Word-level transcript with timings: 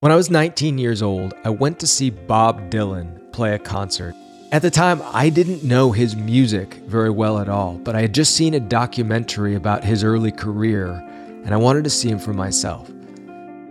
When 0.00 0.12
I 0.12 0.14
was 0.14 0.30
19 0.30 0.78
years 0.78 1.02
old, 1.02 1.34
I 1.42 1.50
went 1.50 1.80
to 1.80 1.86
see 1.88 2.10
Bob 2.10 2.70
Dylan 2.70 3.32
play 3.32 3.54
a 3.54 3.58
concert. 3.58 4.14
At 4.52 4.62
the 4.62 4.70
time, 4.70 5.02
I 5.04 5.28
didn't 5.28 5.64
know 5.64 5.90
his 5.90 6.14
music 6.14 6.74
very 6.86 7.10
well 7.10 7.40
at 7.40 7.48
all, 7.48 7.78
but 7.78 7.96
I 7.96 8.02
had 8.02 8.14
just 8.14 8.36
seen 8.36 8.54
a 8.54 8.60
documentary 8.60 9.56
about 9.56 9.82
his 9.82 10.04
early 10.04 10.30
career, 10.30 10.92
and 11.44 11.52
I 11.52 11.56
wanted 11.56 11.82
to 11.82 11.90
see 11.90 12.08
him 12.08 12.20
for 12.20 12.32
myself. 12.32 12.88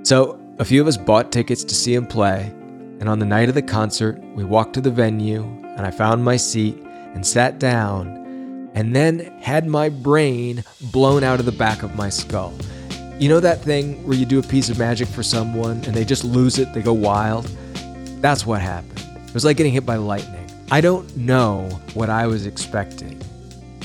So, 0.03 0.37
a 0.59 0.65
few 0.65 0.81
of 0.81 0.87
us 0.89 0.97
bought 0.97 1.31
tickets 1.31 1.63
to 1.63 1.73
see 1.73 1.95
him 1.95 2.05
play, 2.05 2.51
and 2.99 3.07
on 3.07 3.19
the 3.19 3.25
night 3.25 3.47
of 3.47 3.55
the 3.55 3.61
concert, 3.61 4.21
we 4.35 4.43
walked 4.43 4.73
to 4.73 4.81
the 4.81 4.91
venue, 4.91 5.43
and 5.77 5.85
I 5.85 5.91
found 5.91 6.25
my 6.25 6.35
seat 6.35 6.77
and 7.13 7.25
sat 7.25 7.57
down, 7.57 8.69
and 8.73 8.93
then 8.93 9.19
had 9.39 9.65
my 9.65 9.87
brain 9.87 10.65
blown 10.91 11.23
out 11.23 11.39
of 11.39 11.45
the 11.45 11.53
back 11.53 11.83
of 11.83 11.95
my 11.95 12.09
skull. 12.09 12.53
You 13.19 13.29
know 13.29 13.39
that 13.39 13.61
thing 13.61 14.05
where 14.05 14.15
you 14.15 14.27
do 14.27 14.37
a 14.37 14.43
piece 14.43 14.69
of 14.69 14.77
magic 14.77 15.07
for 15.07 15.23
someone 15.23 15.83
and 15.85 15.95
they 15.95 16.05
just 16.05 16.23
lose 16.23 16.59
it, 16.59 16.71
they 16.71 16.83
go 16.83 16.93
wild? 16.93 17.45
That's 18.21 18.45
what 18.45 18.61
happened. 18.61 19.01
It 19.27 19.33
was 19.33 19.43
like 19.43 19.57
getting 19.57 19.73
hit 19.73 19.87
by 19.87 19.95
lightning. 19.95 20.47
I 20.69 20.81
don't 20.81 21.17
know 21.17 21.67
what 21.95 22.11
I 22.11 22.27
was 22.27 22.45
expecting. 22.45 23.19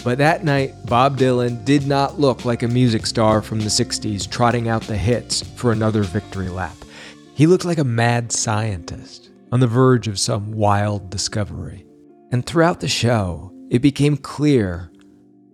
But 0.04 0.18
that 0.18 0.44
night, 0.44 0.74
Bob 0.84 1.16
Dylan 1.16 1.64
did 1.64 1.86
not 1.86 2.20
look 2.20 2.44
like 2.44 2.62
a 2.62 2.68
music 2.68 3.06
star 3.06 3.40
from 3.40 3.60
the 3.60 3.70
60s 3.70 4.30
trotting 4.30 4.68
out 4.68 4.82
the 4.82 4.98
hits 4.98 5.40
for 5.56 5.72
another 5.72 6.02
victory 6.02 6.50
lap. 6.50 6.76
He 7.34 7.46
looked 7.46 7.64
like 7.64 7.78
a 7.78 7.84
mad 7.84 8.32
scientist 8.32 9.30
on 9.50 9.60
the 9.60 9.66
verge 9.66 10.08
of 10.08 10.18
some 10.18 10.52
wild 10.52 11.08
discovery. 11.08 11.86
And 12.32 12.44
throughout 12.44 12.80
the 12.80 12.88
show, 12.88 13.50
it 13.70 13.80
became 13.80 14.18
clear 14.18 14.92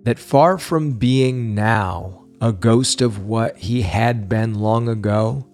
that 0.03 0.19
far 0.19 0.59
from 0.59 0.95
being 0.95 1.55
now 1.55 2.25
a 2.41 2.53
ghost 2.53 3.01
of 3.01 3.25
what 3.25 3.57
he 3.59 3.83
had 3.83 4.29
been 4.29 4.55
long 4.55 4.89
ago? 4.89 5.47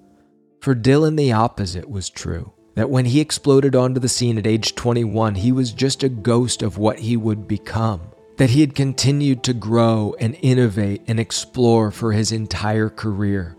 For 0.60 0.74
Dylan, 0.74 1.16
the 1.16 1.32
opposite 1.32 1.88
was 1.88 2.10
true. 2.10 2.52
That 2.74 2.90
when 2.90 3.04
he 3.04 3.20
exploded 3.20 3.74
onto 3.76 4.00
the 4.00 4.08
scene 4.08 4.36
at 4.36 4.46
age 4.46 4.74
21, 4.74 5.36
he 5.36 5.52
was 5.52 5.72
just 5.72 6.02
a 6.02 6.08
ghost 6.08 6.62
of 6.62 6.76
what 6.76 6.98
he 6.98 7.16
would 7.16 7.46
become. 7.46 8.00
That 8.36 8.50
he 8.50 8.60
had 8.60 8.74
continued 8.74 9.44
to 9.44 9.54
grow 9.54 10.16
and 10.18 10.36
innovate 10.42 11.02
and 11.06 11.20
explore 11.20 11.90
for 11.90 12.12
his 12.12 12.32
entire 12.32 12.90
career. 12.90 13.56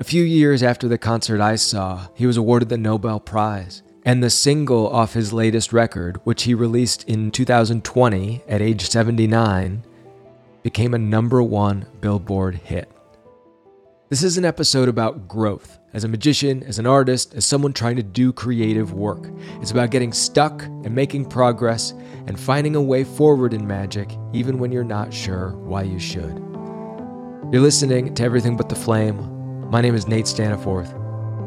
A 0.00 0.04
few 0.04 0.24
years 0.24 0.62
after 0.62 0.88
the 0.88 0.98
concert 0.98 1.40
I 1.40 1.54
saw, 1.54 2.08
he 2.14 2.26
was 2.26 2.36
awarded 2.36 2.68
the 2.68 2.76
Nobel 2.76 3.20
Prize. 3.20 3.82
And 4.04 4.20
the 4.20 4.30
single 4.30 4.88
off 4.88 5.14
his 5.14 5.32
latest 5.32 5.72
record, 5.72 6.20
which 6.24 6.42
he 6.42 6.54
released 6.54 7.04
in 7.08 7.30
2020 7.30 8.42
at 8.48 8.60
age 8.60 8.90
79, 8.90 9.84
became 10.62 10.94
a 10.94 10.98
number 10.98 11.42
one 11.42 11.86
Billboard 12.00 12.54
hit. 12.54 12.90
This 14.08 14.22
is 14.22 14.38
an 14.38 14.44
episode 14.44 14.88
about 14.88 15.26
growth 15.26 15.78
as 15.92 16.04
a 16.04 16.08
magician, 16.08 16.62
as 16.64 16.78
an 16.78 16.86
artist, 16.86 17.34
as 17.34 17.44
someone 17.44 17.72
trying 17.72 17.96
to 17.96 18.02
do 18.02 18.32
creative 18.32 18.92
work. 18.92 19.28
It's 19.60 19.70
about 19.70 19.90
getting 19.90 20.12
stuck 20.12 20.62
and 20.62 20.94
making 20.94 21.26
progress 21.26 21.92
and 22.26 22.38
finding 22.38 22.76
a 22.76 22.82
way 22.82 23.04
forward 23.04 23.54
in 23.54 23.66
magic, 23.66 24.10
even 24.32 24.58
when 24.58 24.70
you're 24.70 24.84
not 24.84 25.12
sure 25.12 25.56
why 25.56 25.82
you 25.82 25.98
should. 25.98 26.38
You're 27.50 27.62
listening 27.62 28.14
to 28.14 28.22
Everything 28.22 28.56
But 28.56 28.68
the 28.68 28.76
Flame. 28.76 29.70
My 29.70 29.80
name 29.80 29.94
is 29.94 30.06
Nate 30.06 30.26
Staniforth. 30.26 30.92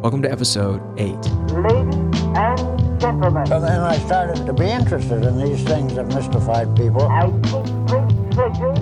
Welcome 0.02 0.22
to 0.24 0.32
episode 0.32 0.82
8. 1.00 1.06
Ladies 1.06 2.22
and 2.36 3.00
gentlemen. 3.00 3.46
So 3.46 3.60
then 3.62 3.82
I 3.82 3.98
started 4.00 4.46
to 4.46 4.54
be 4.54 4.66
interested 4.66 5.24
in 5.24 5.38
these 5.38 5.64
things 5.64 5.96
that 5.96 6.08
mystified 6.08 6.76
people. 6.76 7.04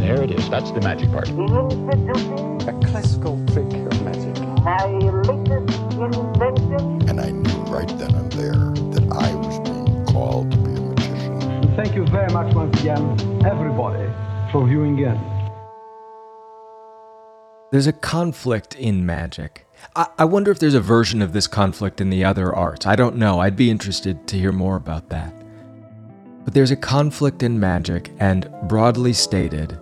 There 0.03 0.21
it 0.21 0.31
is. 0.31 0.49
That's 0.49 0.69
the 0.71 0.81
magic 0.81 1.09
part. 1.11 1.29
in 1.29 1.39
introducing 1.39 2.67
A 2.67 2.73
classical 2.85 3.37
trick 3.47 3.71
of 3.71 4.01
magic. 4.03 4.37
my 4.61 4.85
latest 4.85 5.29
invention. 5.29 7.09
And 7.09 7.21
I 7.21 7.31
knew 7.31 7.61
right 7.71 7.87
then 7.97 8.13
and 8.13 8.29
there 8.33 8.51
that 8.91 9.07
I 9.13 9.33
was 9.33 9.59
being 9.61 10.05
called 10.07 10.51
to 10.51 10.57
be 10.57 10.71
a 10.71 10.81
magician. 10.81 11.75
Thank 11.77 11.95
you 11.95 12.05
very 12.07 12.31
much 12.33 12.53
once 12.53 12.77
again, 12.81 13.01
everybody, 13.45 14.11
for 14.51 14.67
viewing 14.67 14.99
in. 14.99 15.17
There's 17.71 17.87
a 17.87 17.93
conflict 17.93 18.75
in 18.75 19.05
magic. 19.05 19.65
I, 19.95 20.07
I 20.19 20.25
wonder 20.25 20.51
if 20.51 20.59
there's 20.59 20.73
a 20.75 20.81
version 20.81 21.21
of 21.21 21.31
this 21.31 21.47
conflict 21.47 22.01
in 22.01 22.09
the 22.09 22.25
other 22.25 22.53
arts. 22.53 22.85
I 22.85 22.97
don't 22.97 23.15
know. 23.15 23.39
I'd 23.39 23.55
be 23.55 23.71
interested 23.71 24.27
to 24.27 24.37
hear 24.37 24.51
more 24.51 24.75
about 24.75 25.07
that. 25.09 25.33
But 26.43 26.53
there's 26.53 26.71
a 26.71 26.75
conflict 26.75 27.43
in 27.43 27.59
magic, 27.59 28.11
and 28.19 28.49
broadly 28.63 29.13
stated, 29.13 29.77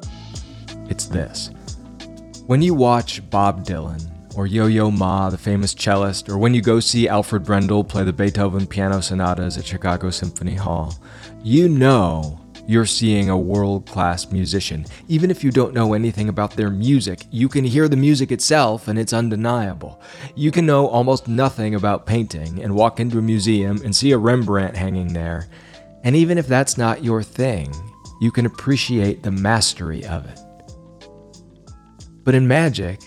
it's 0.90 1.06
this. 1.06 1.52
When 2.48 2.62
you 2.62 2.74
watch 2.74 3.28
Bob 3.30 3.66
Dylan, 3.66 4.12
or 4.36 4.48
Yo 4.48 4.68
Yo 4.68 4.92
Ma, 4.92 5.30
the 5.30 5.38
famous 5.38 5.74
cellist, 5.74 6.30
or 6.30 6.38
when 6.38 6.54
you 6.54 6.62
go 6.62 6.80
see 6.80 7.08
Alfred 7.08 7.44
Brendel 7.44 7.84
play 7.84 8.04
the 8.04 8.14
Beethoven 8.14 8.66
piano 8.66 9.02
sonatas 9.02 9.58
at 9.58 9.66
Chicago 9.66 10.10
Symphony 10.10 10.56
Hall, 10.56 10.94
you 11.44 11.68
know 11.68 12.40
you're 12.68 12.86
seeing 12.86 13.30
a 13.30 13.38
world 13.38 13.86
class 13.86 14.32
musician. 14.32 14.86
Even 15.08 15.32
if 15.32 15.44
you 15.44 15.52
don't 15.52 15.74
know 15.74 15.94
anything 15.94 16.30
about 16.30 16.56
their 16.56 16.70
music, 16.70 17.26
you 17.32 17.50
can 17.50 17.66
hear 17.66 17.88
the 17.88 17.98
music 17.98 18.32
itself 18.32 18.88
and 18.88 18.98
it's 18.98 19.14
undeniable. 19.14 20.02
You 20.36 20.52
can 20.52 20.66
know 20.66 20.88
almost 20.88 21.28
nothing 21.28 21.76
about 21.76 22.06
painting 22.06 22.62
and 22.62 22.76
walk 22.76 23.00
into 23.00 23.18
a 23.18 23.22
museum 23.22 23.82
and 23.84 23.96
see 23.96 24.12
a 24.12 24.18
Rembrandt 24.18 24.78
hanging 24.78 25.14
there. 25.14 25.50
And 26.04 26.16
even 26.16 26.38
if 26.38 26.48
that's 26.48 26.78
not 26.78 27.04
your 27.04 27.24
thing, 27.24 27.74
you 28.22 28.32
can 28.32 28.46
appreciate 28.46 29.24
the 29.24 29.32
mastery 29.32 30.06
of 30.06 30.26
it. 30.26 30.40
But 32.24 32.36
in 32.36 32.48
magic, 32.48 33.00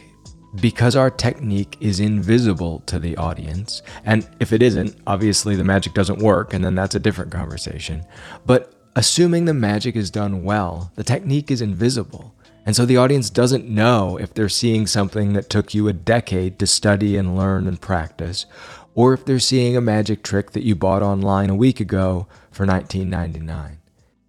because 0.57 0.97
our 0.97 1.11
technique 1.11 1.77
is 1.81 2.01
invisible 2.01 2.81
to 2.87 2.99
the 2.99 3.17
audience, 3.17 3.83
and 4.05 4.29
if 4.41 4.53
it 4.53 4.63
isn't, 4.63 4.97
obviously 5.07 5.57
the 5.57 5.65
magic 5.65 5.95
doesn't 5.95 6.21
work, 6.21 6.55
and 6.55 6.65
then 6.65 6.75
that's 6.75 6.95
a 6.95 7.01
different 7.01 7.33
conversation. 7.33 8.05
But 8.47 8.75
assuming 8.97 9.45
the 9.45 9.55
magic 9.55 9.97
is 9.97 10.11
done 10.11 10.45
well, 10.45 10.93
the 10.95 11.05
technique 11.05 11.51
is 11.51 11.63
invisible. 11.63 12.35
And 12.67 12.75
so 12.75 12.87
the 12.87 12.97
audience 12.97 13.29
doesn't 13.31 13.69
know 13.69 14.17
if 14.17 14.33
they're 14.33 14.49
seeing 14.49 14.87
something 14.87 15.35
that 15.35 15.51
took 15.51 15.75
you 15.75 15.89
a 15.89 15.93
decade 15.93 16.59
to 16.59 16.67
study 16.67 17.17
and 17.17 17.37
learn 17.37 17.67
and 17.67 17.81
practice, 17.81 18.47
or 18.95 19.13
if 19.13 19.25
they're 19.25 19.39
seeing 19.39 19.77
a 19.77 19.81
magic 19.81 20.23
trick 20.23 20.53
that 20.53 20.65
you 20.65 20.75
bought 20.75 21.03
online 21.03 21.51
a 21.51 21.55
week 21.55 21.81
ago 21.81 22.27
for 22.51 22.67
$19.99. 22.67 23.77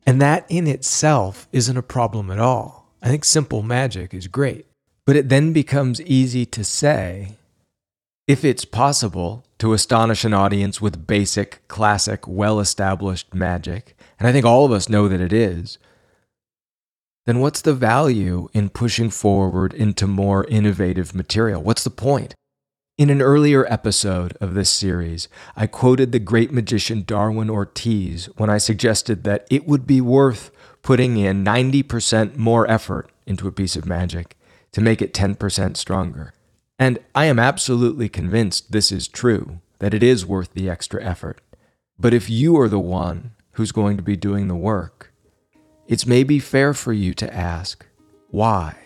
And 0.06 0.22
that 0.22 0.46
in 0.50 0.68
itself 0.68 1.48
isn't 1.52 1.78
a 1.78 1.84
problem 1.84 2.30
at 2.30 2.40
all. 2.40 2.92
I 3.02 3.10
think 3.10 3.24
simple 3.24 3.62
magic 3.62 4.14
is 4.14 4.28
great. 4.28 4.66
But 5.06 5.16
it 5.16 5.30
then 5.30 5.54
becomes 5.54 6.02
easy 6.02 6.46
to 6.48 6.64
say, 6.64 7.34
if 8.28 8.44
it's 8.44 8.66
possible 8.66 9.46
to 9.60 9.74
astonish 9.74 10.26
an 10.26 10.34
audience 10.34 10.82
with 10.82 11.06
basic, 11.06 11.68
classic, 11.68 12.28
well 12.28 12.60
established 12.60 13.34
magic, 13.34 13.96
and 14.18 14.28
I 14.28 14.32
think 14.32 14.46
all 14.46 14.66
of 14.66 14.72
us 14.72 14.90
know 14.90 15.08
that 15.08 15.22
it 15.22 15.32
is, 15.32 15.78
then 17.26 17.40
what's 17.40 17.62
the 17.62 17.74
value 17.74 18.48
in 18.54 18.70
pushing 18.70 19.10
forward 19.10 19.74
into 19.74 20.08
more 20.08 20.46
innovative 20.46 21.14
material? 21.14 21.62
What's 21.62 21.84
the 21.84 21.90
point? 21.90 22.34
In 22.98 23.10
an 23.10 23.22
earlier 23.22 23.66
episode 23.70 24.38
of 24.40 24.54
this 24.54 24.70
series, 24.70 25.28
I 25.54 25.68
quoted 25.68 26.14
the 26.14 26.20
great 26.20 26.54
magician 26.54 27.04
Darwin 27.06 27.50
Ortiz 27.50 28.28
when 28.38 28.50
I 28.50 28.58
suggested 28.58 29.26
that 29.26 29.46
it 29.52 29.68
would 29.68 29.86
be 29.86 30.00
worth 30.00 30.50
putting 30.82 31.18
in 31.18 31.44
90% 31.44 32.38
more 32.38 32.66
effort 32.72 33.12
into 33.26 33.50
a 33.50 33.52
piece 33.52 33.76
of 33.76 33.86
magic 33.86 34.38
to 34.72 34.80
make 34.80 35.02
it 35.02 35.14
10% 35.14 35.76
stronger. 35.76 36.34
And 36.80 37.00
I 37.14 37.26
am 37.26 37.38
absolutely 37.38 38.08
convinced 38.08 38.72
this 38.72 38.94
is 38.94 39.10
true, 39.10 39.60
that 39.80 39.94
it 39.94 40.02
is 40.02 40.26
worth 40.26 40.54
the 40.54 40.70
extra 40.70 41.04
effort. 41.04 41.42
But 42.00 42.14
if 42.14 42.30
you 42.30 42.58
are 42.58 42.70
the 42.70 42.80
one 42.80 43.32
who's 43.54 43.74
going 43.74 43.98
to 43.98 44.04
be 44.04 44.16
doing 44.16 44.48
the 44.48 44.56
work, 44.56 45.12
it's 45.86 46.08
maybe 46.08 46.40
fair 46.40 46.74
for 46.74 46.94
you 46.94 47.14
to 47.16 47.36
ask, 47.36 47.86
why? 48.30 48.78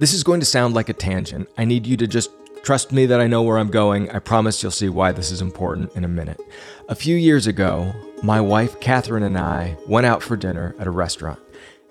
This 0.00 0.14
is 0.14 0.24
going 0.24 0.40
to 0.40 0.46
sound 0.46 0.72
like 0.72 0.88
a 0.88 0.94
tangent. 0.94 1.50
I 1.58 1.66
need 1.66 1.86
you 1.86 1.94
to 1.98 2.06
just 2.06 2.30
trust 2.62 2.90
me 2.90 3.04
that 3.04 3.20
I 3.20 3.26
know 3.26 3.42
where 3.42 3.58
I'm 3.58 3.70
going. 3.70 4.10
I 4.10 4.18
promise 4.18 4.62
you'll 4.62 4.72
see 4.72 4.88
why 4.88 5.12
this 5.12 5.30
is 5.30 5.42
important 5.42 5.94
in 5.94 6.04
a 6.04 6.08
minute. 6.08 6.40
A 6.88 6.94
few 6.94 7.14
years 7.14 7.46
ago, 7.46 7.92
my 8.22 8.40
wife 8.40 8.80
Catherine 8.80 9.24
and 9.24 9.36
I 9.36 9.76
went 9.86 10.06
out 10.06 10.22
for 10.22 10.38
dinner 10.38 10.74
at 10.78 10.86
a 10.86 10.90
restaurant. 10.90 11.38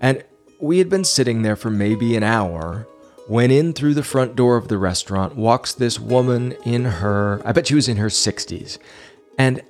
And 0.01 0.23
we 0.59 0.79
had 0.79 0.89
been 0.89 1.03
sitting 1.03 1.43
there 1.43 1.55
for 1.55 1.69
maybe 1.69 2.15
an 2.15 2.23
hour 2.23 2.87
when 3.27 3.51
in 3.51 3.73
through 3.73 3.93
the 3.93 4.01
front 4.01 4.35
door 4.35 4.57
of 4.57 4.69
the 4.69 4.79
restaurant 4.79 5.35
walks 5.35 5.71
this 5.75 5.99
woman 5.99 6.53
in 6.65 6.85
her, 6.85 7.43
I 7.45 7.51
bet 7.51 7.67
she 7.67 7.75
was 7.75 7.87
in 7.87 7.97
her 7.97 8.09
60s. 8.09 8.79
And 9.37 9.61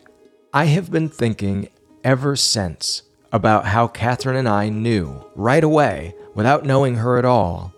I 0.54 0.63
have 0.63 0.90
been 0.90 1.10
thinking 1.10 1.68
ever 2.06 2.38
since 2.38 3.02
about 3.34 3.66
how 3.66 3.90
Catherine 3.90 4.38
and 4.38 4.48
I 4.48 4.69
knew 4.69 5.25
right 5.36 5.63
away, 5.63 6.16
without 6.36 6.66
knowing 6.66 6.96
her 6.96 7.18
at 7.18 7.25
all, 7.25 7.74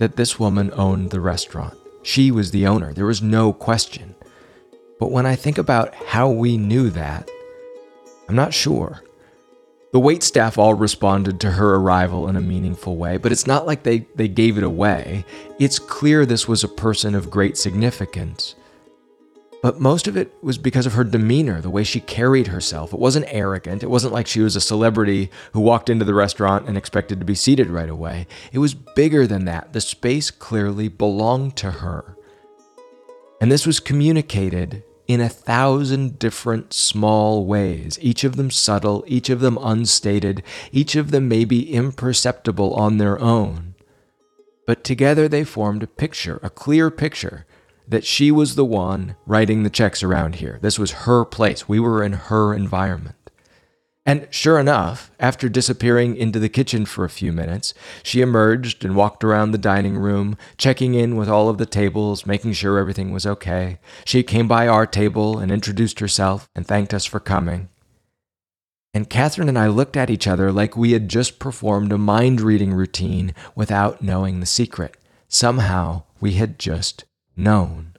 that 0.00 0.16
this 0.16 0.40
woman 0.40 0.72
owned 0.74 1.10
the 1.10 1.20
restaurant. 1.20 1.76
She 2.02 2.30
was 2.30 2.50
the 2.50 2.66
owner, 2.66 2.92
there 2.92 3.06
was 3.06 3.22
no 3.22 3.52
question. 3.52 4.14
But 4.98 5.10
when 5.10 5.26
I 5.26 5.36
think 5.36 5.58
about 5.58 5.94
how 5.94 6.30
we 6.30 6.56
knew 6.56 6.90
that, 6.90 7.30
I'm 8.28 8.34
not 8.34 8.54
sure. 8.54 9.02
The 9.92 10.00
wait 10.00 10.22
staff 10.22 10.56
all 10.56 10.74
responded 10.74 11.40
to 11.40 11.50
her 11.50 11.74
arrival 11.74 12.28
in 12.28 12.36
a 12.36 12.40
meaningful 12.40 12.96
way, 12.96 13.18
but 13.18 13.32
it's 13.32 13.46
not 13.46 13.66
like 13.66 13.82
they, 13.82 14.06
they 14.14 14.28
gave 14.28 14.56
it 14.56 14.62
away. 14.62 15.24
It's 15.58 15.78
clear 15.78 16.24
this 16.24 16.48
was 16.48 16.64
a 16.64 16.68
person 16.68 17.14
of 17.14 17.30
great 17.30 17.58
significance. 17.58 18.54
But 19.62 19.78
most 19.78 20.08
of 20.08 20.16
it 20.16 20.32
was 20.42 20.56
because 20.56 20.86
of 20.86 20.94
her 20.94 21.04
demeanor, 21.04 21.60
the 21.60 21.68
way 21.68 21.84
she 21.84 22.00
carried 22.00 22.46
herself. 22.46 22.94
It 22.94 22.98
wasn't 22.98 23.26
arrogant. 23.28 23.82
It 23.82 23.90
wasn't 23.90 24.14
like 24.14 24.26
she 24.26 24.40
was 24.40 24.56
a 24.56 24.60
celebrity 24.60 25.30
who 25.52 25.60
walked 25.60 25.90
into 25.90 26.04
the 26.04 26.14
restaurant 26.14 26.66
and 26.66 26.78
expected 26.78 27.18
to 27.18 27.26
be 27.26 27.34
seated 27.34 27.68
right 27.68 27.90
away. 27.90 28.26
It 28.52 28.58
was 28.58 28.72
bigger 28.74 29.26
than 29.26 29.44
that. 29.44 29.74
The 29.74 29.82
space 29.82 30.30
clearly 30.30 30.88
belonged 30.88 31.56
to 31.56 31.72
her. 31.72 32.16
And 33.40 33.52
this 33.52 33.66
was 33.66 33.80
communicated 33.80 34.82
in 35.06 35.20
a 35.20 35.28
thousand 35.28 36.18
different 36.18 36.72
small 36.72 37.44
ways, 37.44 37.98
each 38.00 38.22
of 38.22 38.36
them 38.36 38.50
subtle, 38.50 39.04
each 39.08 39.28
of 39.28 39.40
them 39.40 39.58
unstated, 39.60 40.42
each 40.70 40.94
of 40.94 41.10
them 41.10 41.28
maybe 41.28 41.74
imperceptible 41.74 42.72
on 42.74 42.98
their 42.98 43.18
own. 43.18 43.74
But 44.66 44.84
together 44.84 45.26
they 45.26 45.42
formed 45.42 45.82
a 45.82 45.88
picture, 45.88 46.38
a 46.44 46.48
clear 46.48 46.90
picture 46.92 47.44
that 47.90 48.06
she 48.06 48.30
was 48.30 48.54
the 48.54 48.64
one 48.64 49.16
writing 49.26 49.62
the 49.62 49.70
checks 49.70 50.02
around 50.02 50.36
here. 50.36 50.58
This 50.62 50.78
was 50.78 50.92
her 50.92 51.24
place. 51.24 51.68
We 51.68 51.78
were 51.78 52.02
in 52.02 52.12
her 52.12 52.54
environment. 52.54 53.16
And 54.06 54.26
sure 54.30 54.58
enough, 54.58 55.10
after 55.20 55.48
disappearing 55.48 56.16
into 56.16 56.38
the 56.38 56.48
kitchen 56.48 56.86
for 56.86 57.04
a 57.04 57.10
few 57.10 57.32
minutes, 57.32 57.74
she 58.02 58.22
emerged 58.22 58.84
and 58.84 58.96
walked 58.96 59.22
around 59.22 59.50
the 59.50 59.58
dining 59.58 59.98
room, 59.98 60.38
checking 60.56 60.94
in 60.94 61.16
with 61.16 61.28
all 61.28 61.48
of 61.48 61.58
the 61.58 61.66
tables, 61.66 62.24
making 62.24 62.54
sure 62.54 62.78
everything 62.78 63.12
was 63.12 63.26
okay. 63.26 63.78
She 64.06 64.22
came 64.22 64.48
by 64.48 64.66
our 64.66 64.86
table 64.86 65.38
and 65.38 65.52
introduced 65.52 66.00
herself 66.00 66.48
and 66.54 66.66
thanked 66.66 66.94
us 66.94 67.04
for 67.04 67.20
coming. 67.20 67.68
And 68.94 69.10
Catherine 69.10 69.48
and 69.48 69.58
I 69.58 69.68
looked 69.68 69.96
at 69.96 70.10
each 70.10 70.26
other 70.26 70.50
like 70.50 70.76
we 70.76 70.92
had 70.92 71.08
just 71.08 71.38
performed 71.38 71.92
a 71.92 71.98
mind 71.98 72.40
reading 72.40 72.72
routine 72.72 73.34
without 73.54 74.02
knowing 74.02 74.40
the 74.40 74.46
secret. 74.46 74.96
Somehow, 75.28 76.04
we 76.20 76.32
had 76.32 76.58
just 76.58 77.04
known. 77.42 77.92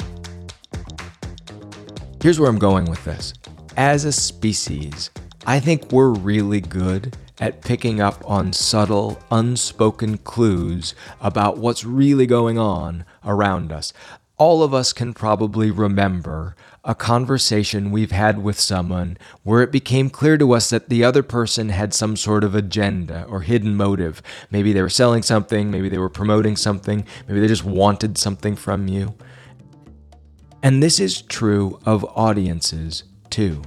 Here's 2.21 2.39
where 2.39 2.49
I'm 2.49 2.59
going 2.59 2.85
with 2.85 3.03
this. 3.03 3.33
As 3.75 4.05
a 4.05 4.11
species, 4.11 5.09
I 5.45 5.59
think 5.59 5.91
we're 5.91 6.11
really 6.11 6.61
good 6.61 7.17
at 7.39 7.61
picking 7.61 7.99
up 7.99 8.23
on 8.29 8.53
subtle, 8.53 9.19
unspoken 9.31 10.19
clues 10.19 10.93
about 11.19 11.57
what's 11.57 11.83
really 11.83 12.27
going 12.27 12.59
on 12.59 13.03
around 13.25 13.71
us. 13.71 13.91
All 14.37 14.61
of 14.61 14.73
us 14.73 14.93
can 14.93 15.13
probably 15.13 15.71
remember 15.71 16.55
a 16.83 16.95
conversation 16.95 17.91
we've 17.91 18.11
had 18.11 18.43
with 18.43 18.59
someone 18.59 19.17
where 19.43 19.61
it 19.61 19.71
became 19.71 20.09
clear 20.09 20.37
to 20.37 20.51
us 20.53 20.69
that 20.69 20.89
the 20.89 21.03
other 21.03 21.21
person 21.23 21.69
had 21.69 21.93
some 21.93 22.15
sort 22.15 22.43
of 22.43 22.55
agenda 22.55 23.23
or 23.25 23.41
hidden 23.41 23.75
motive. 23.75 24.21
Maybe 24.49 24.73
they 24.73 24.81
were 24.81 24.89
selling 24.89 25.21
something, 25.21 25.69
maybe 25.69 25.89
they 25.89 25.99
were 25.99 26.09
promoting 26.09 26.55
something, 26.55 27.05
maybe 27.27 27.39
they 27.39 27.47
just 27.47 27.65
wanted 27.65 28.17
something 28.17 28.55
from 28.55 28.87
you. 28.87 29.15
And 30.63 30.81
this 30.81 30.99
is 30.99 31.21
true 31.21 31.79
of 31.85 32.05
audiences 32.15 33.03
too. 33.29 33.63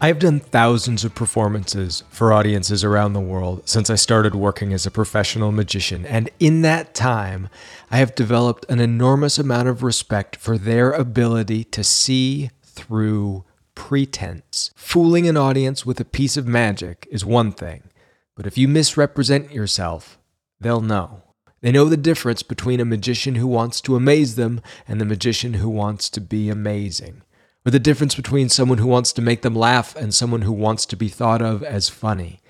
I've 0.00 0.20
done 0.20 0.38
thousands 0.38 1.04
of 1.04 1.16
performances 1.16 2.04
for 2.08 2.32
audiences 2.32 2.84
around 2.84 3.14
the 3.14 3.20
world 3.20 3.68
since 3.68 3.90
I 3.90 3.96
started 3.96 4.32
working 4.32 4.72
as 4.72 4.86
a 4.86 4.92
professional 4.92 5.50
magician, 5.50 6.06
and 6.06 6.30
in 6.38 6.62
that 6.62 6.94
time, 6.94 7.48
I 7.90 7.96
have 7.96 8.14
developed 8.14 8.64
an 8.68 8.78
enormous 8.78 9.40
amount 9.40 9.66
of 9.66 9.82
respect 9.82 10.36
for 10.36 10.56
their 10.56 10.92
ability 10.92 11.64
to 11.64 11.82
see 11.82 12.50
through 12.62 13.44
pretense. 13.74 14.70
Fooling 14.76 15.26
an 15.26 15.36
audience 15.36 15.84
with 15.84 15.98
a 15.98 16.04
piece 16.04 16.36
of 16.36 16.46
magic 16.46 17.08
is 17.10 17.24
one 17.24 17.50
thing, 17.50 17.90
but 18.36 18.46
if 18.46 18.56
you 18.56 18.68
misrepresent 18.68 19.50
yourself, 19.50 20.16
they'll 20.60 20.80
know. 20.80 21.22
They 21.60 21.72
know 21.72 21.86
the 21.86 21.96
difference 21.96 22.42
between 22.42 22.80
a 22.80 22.84
magician 22.84 23.34
who 23.34 23.46
wants 23.46 23.80
to 23.82 23.96
amaze 23.96 24.36
them 24.36 24.60
and 24.86 25.00
the 25.00 25.04
magician 25.04 25.54
who 25.54 25.68
wants 25.68 26.08
to 26.10 26.20
be 26.20 26.48
amazing 26.48 27.22
or 27.68 27.70
the 27.70 27.78
difference 27.78 28.14
between 28.14 28.48
someone 28.48 28.78
who 28.78 28.86
wants 28.86 29.12
to 29.12 29.20
make 29.20 29.42
them 29.42 29.54
laugh 29.54 29.94
and 29.94 30.14
someone 30.14 30.40
who 30.40 30.52
wants 30.52 30.86
to 30.86 30.96
be 30.96 31.08
thought 31.08 31.42
of 31.42 31.62
as 31.62 31.90
funny. 31.90 32.40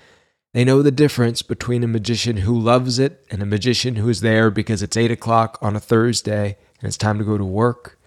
They 0.54 0.64
know 0.64 0.80
the 0.80 0.92
difference 0.92 1.42
between 1.42 1.82
a 1.82 1.88
magician 1.88 2.38
who 2.38 2.56
loves 2.56 3.00
it 3.00 3.26
and 3.28 3.42
a 3.42 3.46
magician 3.46 3.96
who 3.96 4.08
is 4.08 4.20
there 4.20 4.48
because 4.48 4.80
it's 4.80 4.96
8 4.96 5.10
o'clock 5.10 5.58
on 5.60 5.74
a 5.74 5.80
Thursday 5.80 6.56
and 6.80 6.86
it's 6.86 6.96
time 6.96 7.18
to 7.18 7.24
go 7.24 7.36
to 7.36 7.44
work. 7.44 7.98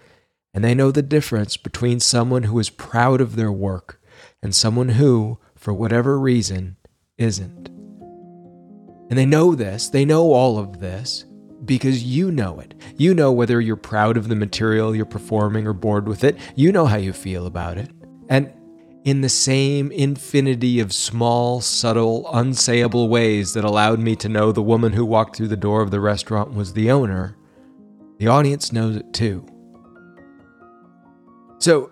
And 0.54 0.64
they 0.64 0.74
know 0.74 0.90
the 0.90 1.02
difference 1.02 1.58
between 1.58 2.00
someone 2.00 2.44
who 2.44 2.58
is 2.58 2.70
proud 2.70 3.20
of 3.20 3.36
their 3.36 3.52
work 3.52 4.00
and 4.42 4.54
someone 4.54 4.90
who, 4.90 5.38
for 5.54 5.74
whatever 5.74 6.18
reason, 6.18 6.76
isn't. 7.18 7.71
And 9.12 9.18
they 9.18 9.26
know 9.26 9.54
this, 9.54 9.90
they 9.90 10.06
know 10.06 10.32
all 10.32 10.58
of 10.58 10.80
this, 10.80 11.26
because 11.66 12.02
you 12.02 12.30
know 12.32 12.60
it. 12.60 12.72
You 12.96 13.12
know 13.12 13.30
whether 13.30 13.60
you're 13.60 13.76
proud 13.76 14.16
of 14.16 14.28
the 14.28 14.34
material 14.34 14.96
you're 14.96 15.04
performing 15.04 15.66
or 15.66 15.74
bored 15.74 16.08
with 16.08 16.24
it. 16.24 16.38
You 16.56 16.72
know 16.72 16.86
how 16.86 16.96
you 16.96 17.12
feel 17.12 17.44
about 17.44 17.76
it. 17.76 17.90
And 18.30 18.50
in 19.04 19.20
the 19.20 19.28
same 19.28 19.92
infinity 19.92 20.80
of 20.80 20.94
small, 20.94 21.60
subtle, 21.60 22.24
unsayable 22.32 23.10
ways 23.10 23.52
that 23.52 23.64
allowed 23.64 24.00
me 24.00 24.16
to 24.16 24.30
know 24.30 24.50
the 24.50 24.62
woman 24.62 24.94
who 24.94 25.04
walked 25.04 25.36
through 25.36 25.48
the 25.48 25.58
door 25.58 25.82
of 25.82 25.90
the 25.90 26.00
restaurant 26.00 26.54
was 26.54 26.72
the 26.72 26.90
owner, 26.90 27.36
the 28.16 28.28
audience 28.28 28.72
knows 28.72 28.96
it 28.96 29.12
too. 29.12 29.46
So, 31.58 31.90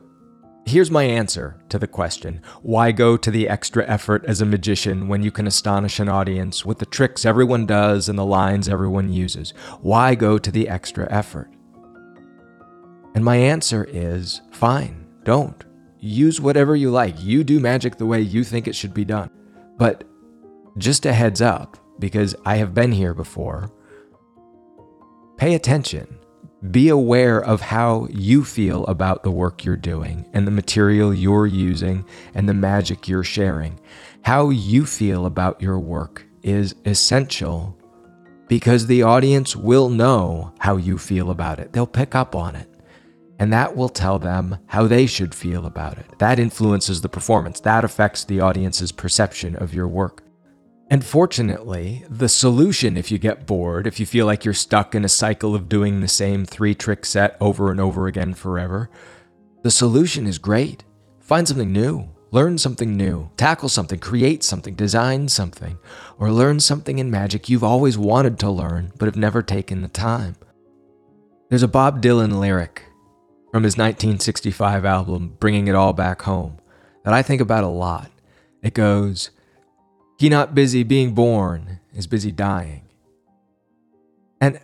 Here's 0.71 0.89
my 0.89 1.03
answer 1.03 1.61
to 1.69 1.81
the 1.81 1.89
question 1.89 2.43
why 2.63 2.93
go 2.93 3.17
to 3.17 3.31
the 3.33 3.49
extra 3.49 3.85
effort 3.89 4.25
as 4.27 4.41
a 4.41 4.47
magician 4.47 5.09
when 5.09 5.21
you 5.21 5.33
can 5.33 5.49
astonish 5.49 5.99
an 5.99 6.09
audience 6.09 6.65
with 6.65 6.79
the 6.79 6.87
tricks 6.87 7.27
everyone 7.27 7.67
does 7.67 8.09
and 8.09 8.17
the 8.17 8.25
lines 8.25 8.69
everyone 8.69 9.13
uses? 9.13 9.51
Why 9.81 10.15
go 10.15 10.39
to 10.39 10.53
the 10.53 10.69
extra 10.69 11.11
effort? 11.11 11.51
And 13.17 13.25
my 13.25 13.35
answer 13.35 13.85
is 13.91 14.43
fine, 14.53 15.09
don't. 15.25 15.65
Use 15.99 16.41
whatever 16.41 16.77
you 16.77 16.93
like. 16.93 17.21
You 17.21 17.43
do 17.43 17.59
magic 17.59 17.97
the 17.97 18.07
way 18.07 18.21
you 18.21 18.45
think 18.45 18.69
it 18.69 18.77
should 18.77 18.95
be 18.95 19.05
done. 19.05 19.29
But 19.77 20.05
just 20.79 21.05
a 21.05 21.13
heads 21.13 21.43
up, 21.43 21.79
because 21.99 22.37
I 22.47 22.59
have 22.59 22.75
been 22.75 22.93
here 22.93 23.13
before, 23.13 23.73
pay 25.37 25.57
attention 25.57 26.20
be 26.69 26.89
aware 26.89 27.43
of 27.43 27.61
how 27.61 28.07
you 28.11 28.45
feel 28.45 28.85
about 28.87 29.23
the 29.23 29.31
work 29.31 29.65
you're 29.65 29.77
doing 29.77 30.29
and 30.35 30.47
the 30.47 30.51
material 30.51 31.15
you're 31.15 31.47
using 31.47 32.05
and 32.35 32.49
the 32.49 32.55
magic 32.55 33.09
you're 33.09 33.25
sharing. 33.25 33.81
How 34.23 34.51
you 34.51 34.85
feel 34.85 35.25
about 35.25 35.63
your 35.63 35.79
work 35.79 36.27
is 36.43 36.75
essential 36.85 37.77
because 38.47 38.87
the 38.87 39.03
audience 39.03 39.57
will 39.57 39.89
know 39.89 40.53
how 40.59 40.77
you 40.77 40.99
feel 40.99 41.31
about 41.31 41.61
it. 41.61 41.73
They'll 41.73 41.87
pick 41.87 42.15
up 42.15 42.35
on 42.35 42.57
it. 42.57 42.69
And 43.39 43.53
that 43.55 43.75
will 43.75 43.89
tell 43.89 44.19
them 44.19 44.59
how 44.67 44.87
they 44.87 45.07
should 45.07 45.35
feel 45.35 45.65
about 45.65 45.97
it. 45.97 46.19
That 46.19 46.39
influences 46.39 47.01
the 47.01 47.09
performance. 47.09 47.61
That 47.61 47.85
affects 47.85 48.25
the 48.25 48.41
audience's 48.41 48.93
perception 48.93 49.57
of 49.57 49.73
your 49.73 49.89
work. 49.89 50.23
And 50.91 51.05
fortunately, 51.05 52.05
the 52.11 52.29
solution 52.29 52.97
if 52.97 53.13
you 53.13 53.19
get 53.19 53.47
bored, 53.47 53.87
if 53.87 54.01
you 54.01 54.07
feel 54.07 54.27
like 54.27 54.45
you're 54.45 54.53
stuck 54.53 54.93
in 54.93 55.05
a 55.05 55.09
cycle 55.09 55.55
of 55.55 55.69
doing 55.69 56.01
the 56.01 56.09
same 56.09 56.45
three 56.45 56.75
trick 56.75 57.07
set 57.07 57.37
over 57.41 57.71
and 57.71 57.81
over 57.81 58.09
again 58.09 58.35
forever, 58.35 58.91
the 59.63 59.71
solution 59.71 60.27
is 60.27 60.39
great. 60.39 60.83
Find 61.21 61.47
something 61.47 61.73
new, 61.73 62.09
learn 62.33 62.59
something 62.59 62.97
new, 62.97 63.31
tackle 63.37 63.69
something, 63.69 64.01
create 64.01 64.43
something, 64.43 64.75
design 64.75 65.29
something, 65.29 65.79
or 66.19 66.33
learn 66.33 66.59
something 66.59 66.99
in 66.99 67.09
magic 67.09 67.49
you've 67.49 67.63
always 67.63 67.97
wanted 67.97 68.37
to 68.41 68.51
learn 68.51 68.93
but 68.99 69.07
have 69.07 69.17
never 69.17 69.43
taken 69.43 69.83
the 69.83 69.89
time. 69.89 70.35
There's 71.51 71.63
a 71.63 71.69
Bob 71.69 72.03
Dylan 72.03 72.41
lyric 72.41 72.83
from 73.53 73.63
his 73.63 73.77
1965 73.77 74.85
album, 74.85 75.37
Bringing 75.39 75.69
It 75.69 75.77
All 75.77 75.93
Back 75.93 76.23
Home, 76.23 76.59
that 77.05 77.15
I 77.15 77.23
think 77.23 77.41
about 77.41 77.63
a 77.63 77.69
lot. 77.69 78.11
It 78.61 78.75
goes, 78.75 79.31
he 80.21 80.29
not 80.29 80.55
busy 80.55 80.83
being 80.83 81.15
born 81.15 81.81
is 81.95 82.07
busy 82.07 82.31
dying. 82.31 82.83
And 84.39 84.61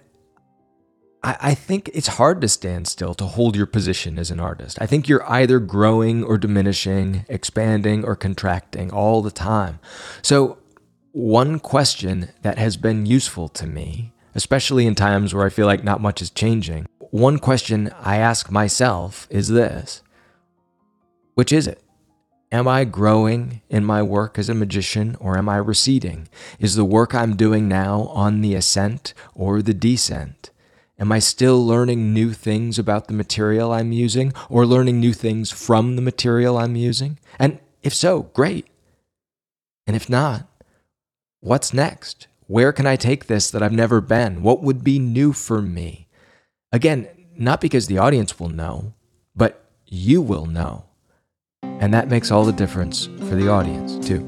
I, 1.23 1.37
I 1.41 1.55
think 1.55 1.89
it's 1.95 2.09
hard 2.09 2.43
to 2.43 2.49
stand 2.49 2.87
still 2.87 3.15
to 3.15 3.25
hold 3.25 3.57
your 3.57 3.65
position 3.65 4.19
as 4.19 4.31
an 4.31 4.39
artist. 4.39 4.77
I 4.83 4.87
think 4.87 5.09
you're 5.09 5.27
either 5.27 5.59
growing 5.59 6.23
or 6.23 6.37
diminishing, 6.37 7.25
expanding 7.31 8.05
or 8.05 8.15
contracting 8.17 8.91
all 8.93 9.23
the 9.23 9.31
time. 9.31 9.79
So, 10.21 10.59
one 11.13 11.59
question 11.59 12.29
that 12.43 12.59
has 12.59 12.77
been 12.77 13.07
useful 13.07 13.49
to 13.49 13.67
me, 13.67 14.13
especially 14.35 14.87
in 14.87 14.95
times 14.95 15.33
where 15.33 15.47
I 15.47 15.49
feel 15.49 15.65
like 15.65 15.83
not 15.83 16.03
much 16.03 16.21
is 16.21 16.29
changing, 16.29 16.87
one 16.99 17.39
question 17.39 17.91
I 17.99 18.19
ask 18.19 18.51
myself 18.51 19.27
is 19.31 19.49
this 19.49 20.03
Which 21.33 21.51
is 21.51 21.67
it? 21.67 21.81
Am 22.57 22.67
I 22.67 22.85
growing 22.85 23.61
in 23.69 23.85
my 23.85 24.03
work 24.03 24.39
as 24.39 24.49
a 24.49 24.55
magician 24.55 25.15
or 25.21 25.37
am 25.37 25.47
I 25.47 25.59
receding? 25.59 26.27
Is 26.59 26.75
the 26.75 26.87
work 26.87 27.15
I'm 27.15 27.37
doing 27.37 27.69
now 27.69 28.05
on 28.05 28.41
the 28.41 28.55
ascent 28.55 29.13
or 29.35 29.61
the 29.61 29.75
descent? 29.75 30.49
Am 30.99 31.13
I 31.13 31.19
still 31.19 31.63
learning 31.67 32.15
new 32.15 32.33
things 32.33 32.79
about 32.79 33.09
the 33.09 33.13
material 33.13 33.75
I'm 33.75 33.93
using 33.93 34.33
or 34.49 34.65
learning 34.65 34.99
new 34.99 35.13
things 35.13 35.51
from 35.51 35.97
the 35.97 36.01
material 36.01 36.57
I'm 36.57 36.77
using? 36.77 37.19
And 37.39 37.59
if 37.83 37.93
so, 37.93 38.23
great. 38.33 38.67
And 39.87 39.95
if 39.95 40.09
not, 40.09 40.49
what's 41.41 41.75
next? 41.75 42.27
Where 42.47 42.73
can 42.73 42.87
I 42.87 42.97
take 42.97 43.27
this 43.27 43.51
that 43.51 43.63
I've 43.63 43.71
never 43.71 44.01
been? 44.01 44.43
What 44.43 44.63
would 44.63 44.83
be 44.83 44.99
new 44.99 45.35
for 45.35 45.61
me? 45.61 46.09
Again, 46.73 47.07
not 47.37 47.61
because 47.61 47.87
the 47.87 47.99
audience 47.99 48.41
will 48.41 48.49
know, 48.49 48.95
but 49.35 49.63
you 49.85 50.23
will 50.23 50.47
know. 50.47 50.86
And 51.63 51.93
that 51.95 52.09
makes 52.09 52.31
all 52.31 52.45
the 52.45 52.53
difference 52.53 53.07
for 53.07 53.35
the 53.37 53.49
audience, 53.49 54.05
too. 54.07 54.25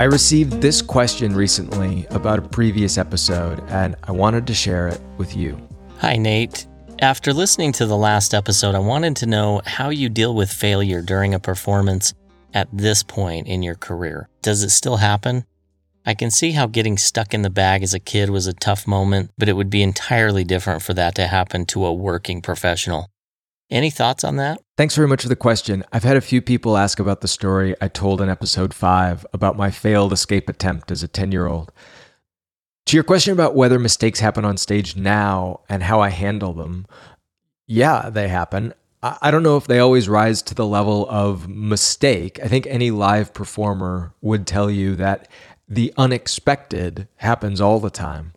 I 0.00 0.04
received 0.04 0.60
this 0.60 0.82
question 0.82 1.34
recently 1.34 2.06
about 2.10 2.38
a 2.38 2.42
previous 2.42 2.98
episode, 2.98 3.62
and 3.68 3.94
I 4.04 4.12
wanted 4.12 4.46
to 4.48 4.54
share 4.54 4.88
it 4.88 5.00
with 5.16 5.36
you. 5.36 5.56
Hi, 5.98 6.16
Nate. 6.16 6.66
After 7.00 7.32
listening 7.32 7.72
to 7.72 7.86
the 7.86 7.96
last 7.96 8.34
episode, 8.34 8.74
I 8.74 8.80
wanted 8.80 9.16
to 9.16 9.26
know 9.26 9.62
how 9.64 9.90
you 9.90 10.08
deal 10.08 10.34
with 10.34 10.50
failure 10.50 11.00
during 11.02 11.34
a 11.34 11.40
performance 11.40 12.14
at 12.52 12.68
this 12.72 13.02
point 13.02 13.46
in 13.46 13.62
your 13.62 13.74
career. 13.74 14.28
Does 14.42 14.62
it 14.62 14.70
still 14.70 14.96
happen? 14.96 15.44
I 16.06 16.14
can 16.14 16.30
see 16.30 16.52
how 16.52 16.66
getting 16.66 16.98
stuck 16.98 17.32
in 17.32 17.42
the 17.42 17.50
bag 17.50 17.82
as 17.82 17.94
a 17.94 17.98
kid 17.98 18.28
was 18.28 18.46
a 18.46 18.52
tough 18.52 18.86
moment, 18.86 19.30
but 19.38 19.48
it 19.48 19.54
would 19.54 19.70
be 19.70 19.82
entirely 19.82 20.44
different 20.44 20.82
for 20.82 20.92
that 20.94 21.14
to 21.14 21.26
happen 21.26 21.64
to 21.66 21.86
a 21.86 21.94
working 21.94 22.42
professional. 22.42 23.08
Any 23.70 23.88
thoughts 23.88 24.22
on 24.22 24.36
that? 24.36 24.60
Thanks 24.76 24.94
very 24.94 25.08
much 25.08 25.22
for 25.22 25.28
the 25.28 25.36
question. 25.36 25.82
I've 25.92 26.04
had 26.04 26.18
a 26.18 26.20
few 26.20 26.42
people 26.42 26.76
ask 26.76 26.98
about 26.98 27.22
the 27.22 27.28
story 27.28 27.74
I 27.80 27.88
told 27.88 28.20
in 28.20 28.28
episode 28.28 28.74
5 28.74 29.24
about 29.32 29.56
my 29.56 29.70
failed 29.70 30.12
escape 30.12 30.50
attempt 30.50 30.90
as 30.90 31.02
a 31.02 31.08
10 31.08 31.32
year 31.32 31.46
old. 31.46 31.72
To 32.86 32.96
your 32.96 33.04
question 33.04 33.32
about 33.32 33.54
whether 33.54 33.78
mistakes 33.78 34.20
happen 34.20 34.44
on 34.44 34.58
stage 34.58 34.96
now 34.96 35.60
and 35.70 35.82
how 35.82 36.00
I 36.00 36.10
handle 36.10 36.52
them, 36.52 36.86
yeah, 37.66 38.10
they 38.10 38.28
happen. 38.28 38.74
I 39.02 39.30
don't 39.30 39.42
know 39.42 39.56
if 39.56 39.66
they 39.66 39.80
always 39.80 40.08
rise 40.08 40.42
to 40.42 40.54
the 40.54 40.66
level 40.66 41.08
of 41.08 41.48
mistake. 41.48 42.40
I 42.42 42.48
think 42.48 42.66
any 42.66 42.90
live 42.90 43.32
performer 43.34 44.14
would 44.20 44.46
tell 44.46 44.70
you 44.70 44.96
that 44.96 45.28
the 45.68 45.92
unexpected 45.96 47.08
happens 47.16 47.60
all 47.60 47.80
the 47.80 47.90
time. 47.90 48.32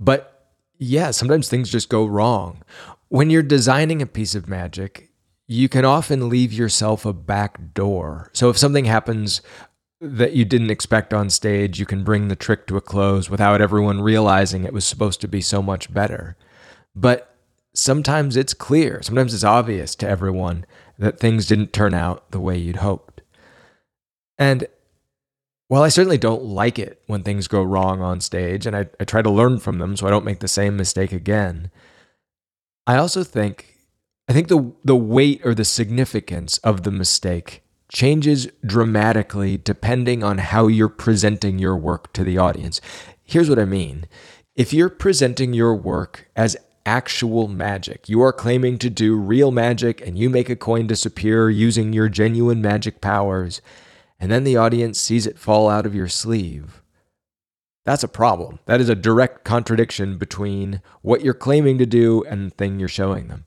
But 0.00 0.50
yeah, 0.78 1.10
sometimes 1.10 1.48
things 1.48 1.70
just 1.70 1.88
go 1.88 2.04
wrong. 2.06 2.62
When 3.08 3.30
you're 3.30 3.42
designing 3.42 4.02
a 4.02 4.06
piece 4.06 4.34
of 4.34 4.48
magic, 4.48 5.10
you 5.46 5.68
can 5.68 5.84
often 5.84 6.28
leave 6.28 6.52
yourself 6.52 7.04
a 7.04 7.12
back 7.12 7.74
door. 7.74 8.30
So 8.32 8.48
if 8.48 8.56
something 8.56 8.86
happens 8.86 9.42
that 10.00 10.32
you 10.32 10.44
didn't 10.44 10.70
expect 10.70 11.14
on 11.14 11.30
stage, 11.30 11.78
you 11.78 11.86
can 11.86 12.02
bring 12.02 12.28
the 12.28 12.36
trick 12.36 12.66
to 12.66 12.76
a 12.76 12.80
close 12.80 13.30
without 13.30 13.60
everyone 13.60 14.00
realizing 14.00 14.64
it 14.64 14.72
was 14.72 14.84
supposed 14.84 15.20
to 15.20 15.28
be 15.28 15.40
so 15.40 15.62
much 15.62 15.92
better. 15.92 16.36
But 16.94 17.36
sometimes 17.74 18.36
it's 18.36 18.54
clear, 18.54 19.00
sometimes 19.02 19.32
it's 19.34 19.44
obvious 19.44 19.94
to 19.96 20.08
everyone 20.08 20.64
that 20.98 21.20
things 21.20 21.46
didn't 21.46 21.72
turn 21.72 21.94
out 21.94 22.30
the 22.30 22.40
way 22.40 22.58
you'd 22.58 22.76
hoped. 22.76 23.22
And 24.38 24.66
while 25.72 25.84
I 25.84 25.88
certainly 25.88 26.18
don't 26.18 26.44
like 26.44 26.78
it 26.78 27.00
when 27.06 27.22
things 27.22 27.48
go 27.48 27.62
wrong 27.62 28.02
on 28.02 28.20
stage, 28.20 28.66
and 28.66 28.76
I, 28.76 28.88
I 29.00 29.04
try 29.04 29.22
to 29.22 29.30
learn 29.30 29.58
from 29.58 29.78
them 29.78 29.96
so 29.96 30.06
I 30.06 30.10
don't 30.10 30.26
make 30.26 30.40
the 30.40 30.46
same 30.46 30.76
mistake 30.76 31.12
again, 31.12 31.70
I 32.86 32.96
also 32.98 33.24
think 33.24 33.78
I 34.28 34.34
think 34.34 34.48
the 34.48 34.74
the 34.84 34.94
weight 34.94 35.40
or 35.46 35.54
the 35.54 35.64
significance 35.64 36.58
of 36.58 36.82
the 36.82 36.90
mistake 36.90 37.62
changes 37.90 38.48
dramatically 38.66 39.56
depending 39.56 40.22
on 40.22 40.36
how 40.36 40.66
you're 40.66 40.90
presenting 40.90 41.58
your 41.58 41.78
work 41.78 42.12
to 42.12 42.22
the 42.22 42.36
audience. 42.36 42.82
Here's 43.24 43.48
what 43.48 43.58
I 43.58 43.64
mean. 43.64 44.04
If 44.54 44.74
you're 44.74 44.90
presenting 44.90 45.54
your 45.54 45.74
work 45.74 46.28
as 46.36 46.54
actual 46.84 47.48
magic, 47.48 48.10
you 48.10 48.20
are 48.20 48.34
claiming 48.34 48.76
to 48.76 48.90
do 48.90 49.16
real 49.16 49.50
magic 49.50 50.06
and 50.06 50.18
you 50.18 50.28
make 50.28 50.50
a 50.50 50.56
coin 50.56 50.86
disappear 50.86 51.48
using 51.48 51.94
your 51.94 52.10
genuine 52.10 52.60
magic 52.60 53.00
powers, 53.00 53.62
and 54.22 54.30
then 54.30 54.44
the 54.44 54.56
audience 54.56 55.00
sees 55.00 55.26
it 55.26 55.36
fall 55.36 55.68
out 55.68 55.84
of 55.84 55.96
your 55.96 56.06
sleeve. 56.06 56.80
That's 57.84 58.04
a 58.04 58.08
problem. 58.08 58.60
That 58.66 58.80
is 58.80 58.88
a 58.88 58.94
direct 58.94 59.42
contradiction 59.42 60.16
between 60.16 60.80
what 61.00 61.22
you're 61.22 61.34
claiming 61.34 61.76
to 61.78 61.86
do 61.86 62.22
and 62.22 62.46
the 62.46 62.54
thing 62.54 62.78
you're 62.78 62.88
showing 62.88 63.26
them. 63.26 63.46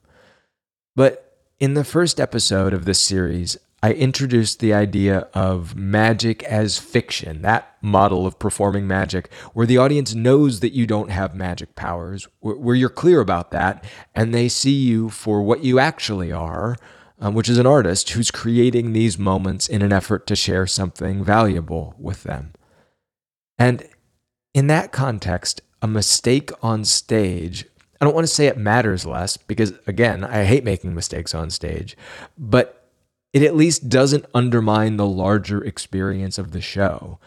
But 0.94 1.38
in 1.58 1.72
the 1.72 1.82
first 1.82 2.20
episode 2.20 2.74
of 2.74 2.84
this 2.84 3.00
series, 3.00 3.56
I 3.82 3.94
introduced 3.94 4.60
the 4.60 4.74
idea 4.74 5.28
of 5.32 5.76
magic 5.76 6.42
as 6.42 6.78
fiction, 6.78 7.40
that 7.40 7.74
model 7.80 8.26
of 8.26 8.38
performing 8.38 8.86
magic, 8.86 9.32
where 9.54 9.66
the 9.66 9.78
audience 9.78 10.14
knows 10.14 10.60
that 10.60 10.74
you 10.74 10.86
don't 10.86 11.10
have 11.10 11.34
magic 11.34 11.74
powers, 11.74 12.28
where 12.40 12.76
you're 12.76 12.90
clear 12.90 13.20
about 13.20 13.50
that, 13.52 13.82
and 14.14 14.34
they 14.34 14.50
see 14.50 14.74
you 14.74 15.08
for 15.08 15.40
what 15.40 15.64
you 15.64 15.78
actually 15.78 16.32
are, 16.32 16.76
um, 17.20 17.34
which 17.34 17.48
is 17.48 17.58
an 17.58 17.66
artist 17.66 18.10
who's 18.10 18.30
creating 18.30 18.92
these 18.92 19.18
moments 19.18 19.68
in 19.68 19.82
an 19.82 19.92
effort 19.92 20.26
to 20.26 20.36
share 20.36 20.66
something 20.66 21.24
valuable 21.24 21.94
with 21.98 22.22
them. 22.22 22.52
And 23.58 23.88
in 24.54 24.66
that 24.66 24.92
context, 24.92 25.62
a 25.80 25.86
mistake 25.86 26.50
on 26.62 26.84
stage, 26.84 27.66
I 28.00 28.04
don't 28.04 28.14
want 28.14 28.26
to 28.26 28.32
say 28.32 28.46
it 28.46 28.58
matters 28.58 29.06
less 29.06 29.36
because, 29.36 29.72
again, 29.86 30.24
I 30.24 30.44
hate 30.44 30.64
making 30.64 30.94
mistakes 30.94 31.34
on 31.34 31.50
stage, 31.50 31.96
but 32.36 32.90
it 33.32 33.42
at 33.42 33.56
least 33.56 33.88
doesn't 33.88 34.26
undermine 34.34 34.96
the 34.96 35.06
larger 35.06 35.62
experience 35.62 36.38
of 36.38 36.52
the 36.52 36.60
show. 36.60 37.18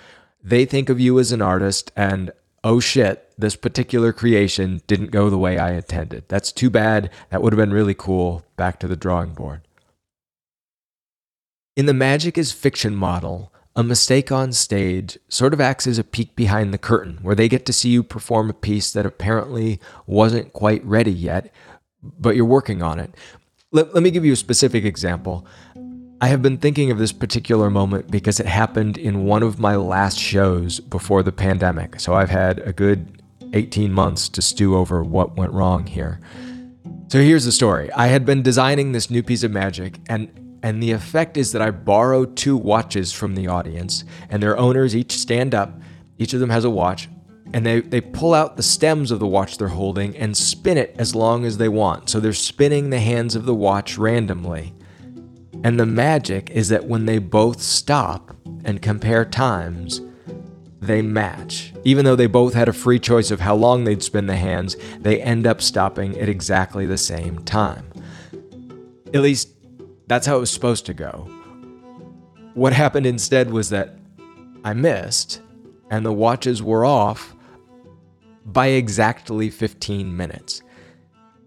They 0.43 0.65
think 0.65 0.89
of 0.89 1.00
you 1.00 1.19
as 1.19 1.31
an 1.31 1.41
artist, 1.41 1.91
and 1.96 2.31
oh 2.63 2.79
shit, 2.79 3.31
this 3.38 3.55
particular 3.55 4.13
creation 4.13 4.81
didn't 4.88 5.12
go 5.12 5.29
the 5.29 5.38
way 5.38 5.58
I 5.58 5.74
intended. 5.74 6.25
That's 6.27 6.51
too 6.51 6.69
bad. 6.69 7.10
That 7.29 7.41
would 7.41 7.53
have 7.53 7.60
been 7.60 7.74
really 7.74 7.93
cool. 7.93 8.43
Back 8.55 8.79
to 8.79 8.88
the 8.88 8.96
drawing 8.96 9.34
board. 9.34 9.62
In 11.79 11.86
the 11.86 11.93
magic 11.93 12.38
is 12.38 12.51
fiction 12.51 12.93
model, 12.93 13.53
a 13.74 13.83
mistake 13.83 14.33
on 14.33 14.51
stage 14.51 15.17
sort 15.29 15.53
of 15.53 15.62
acts 15.62 15.88
as 15.88 15.98
a 15.98 16.03
peek 16.03 16.36
behind 16.36 16.74
the 16.74 16.77
curtain 16.77 17.19
where 17.21 17.36
they 17.36 17.48
get 17.48 17.65
to 17.67 17.71
see 17.71 17.88
you 17.88 18.03
perform 18.03 18.50
a 18.50 18.53
piece 18.53 18.91
that 18.91 19.05
apparently 19.05 19.79
wasn't 20.05 20.51
quite 20.51 20.83
ready 20.83 21.13
yet, 21.13 21.53
but 22.03 22.36
you're 22.36 22.43
working 22.43 22.81
on 22.81 23.00
it. 23.00 23.15
Let, 23.71 23.93
let 23.93 24.03
me 24.03 24.12
give 24.12 24.25
you 24.25 24.33
a 24.33 24.36
specific 24.36 24.83
example. 24.83 25.48
I 26.19 26.27
have 26.27 26.41
been 26.41 26.57
thinking 26.57 26.91
of 26.91 26.98
this 26.98 27.13
particular 27.13 27.69
moment 27.69 28.12
because 28.12 28.41
it 28.41 28.45
happened 28.45 28.98
in 28.98 29.24
one 29.24 29.41
of 29.41 29.57
my 29.57 29.77
last 29.77 30.19
shows 30.19 30.81
before 30.81 31.24
the 31.24 31.31
pandemic. 31.31 32.01
So 32.01 32.13
I've 32.13 32.29
had 32.29 32.59
a 32.59 32.74
good 32.74 33.21
18 33.53 33.93
months 33.93 34.27
to 34.27 34.41
stew 34.41 34.75
over 34.75 35.01
what 35.01 35.38
went 35.38 35.53
wrong 35.53 35.88
here. 35.88 36.19
So 37.07 37.21
here's 37.21 37.45
the 37.45 37.53
story. 37.53 37.89
I 37.93 38.07
had 38.07 38.25
been 38.25 38.41
designing 38.41 38.91
this 38.91 39.09
new 39.09 39.24
piece 39.24 39.43
of 39.43 39.51
magic 39.51 39.98
and 40.09 40.29
and 40.62 40.82
the 40.82 40.92
effect 40.92 41.38
is 41.38 41.51
that 41.51 41.62
I 41.62 41.72
borrow 41.72 42.25
two 42.25 42.58
watches 42.58 43.12
from 43.12 43.36
the 43.36 43.48
audience 43.48 44.04
and 44.30 44.42
their 44.44 44.58
owners 44.58 44.96
each 44.96 45.13
stand 45.13 45.56
up, 45.56 45.80
each 46.18 46.34
of 46.34 46.39
them 46.39 46.50
has 46.50 46.66
a 46.66 46.70
watch, 46.70 47.10
and 47.54 47.66
they, 47.66 47.82
they 47.82 48.01
pull 48.01 48.34
out 48.34 48.58
the 48.58 48.63
stems 48.63 49.12
of 49.12 49.20
the 49.20 49.28
watch 49.28 49.58
they're 49.58 49.70
holding 49.70 50.16
and 50.16 50.38
spin 50.38 50.78
it 50.78 50.96
as 50.98 51.16
long 51.16 51.46
as 51.46 51.58
they 51.58 51.70
want. 51.70 52.10
So 52.10 52.20
they're 52.20 52.34
spinning 52.34 52.89
the 52.89 53.00
hands 53.00 53.36
of 53.36 53.46
the 53.46 53.56
watch 53.56 53.98
randomly. 53.98 54.74
And 55.63 55.80
the 55.80 55.86
magic 55.86 56.50
is 56.51 56.70
that 56.70 56.86
when 56.86 57.06
they 57.06 57.18
both 57.18 57.62
stop 57.62 58.36
and 58.63 58.82
compare 58.82 59.25
times, 59.25 60.01
they 60.80 61.01
match. 61.01 61.74
Even 61.84 62.06
though 62.06 62.16
they 62.16 62.28
both 62.28 62.54
had 62.54 62.70
a 62.70 62.74
free 62.74 63.00
choice 63.00 63.32
of 63.32 63.42
how 63.42 63.56
long 63.56 63.84
they'd 63.84 64.04
spin 64.04 64.28
the 64.28 64.36
hands, 64.36 64.78
they 65.00 65.22
end 65.22 65.46
up 65.46 65.62
stopping 65.62 66.18
at 66.18 66.30
exactly 66.30 66.86
the 66.86 66.98
same 66.98 67.44
time. 67.44 67.92
At 69.13 69.22
least 69.22 69.50
that's 70.10 70.25
how 70.25 70.38
it 70.38 70.42
was 70.42 70.51
supposed 70.51 70.86
to 70.88 70.94
go. 70.94 71.30
What 72.56 72.74
happened 72.74 73.06
instead 73.06 73.51
was 73.51 73.70
that 73.70 73.96
I 74.66 74.74
missed, 74.74 75.42
and 75.89 76.06
the 76.06 76.12
watches 76.12 76.62
were 76.62 76.84
off 76.84 77.36
by 78.46 78.68
exactly 78.68 79.50
15 79.50 80.18
minutes. 80.18 80.62